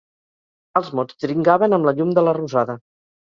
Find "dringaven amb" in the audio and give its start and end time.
1.25-1.89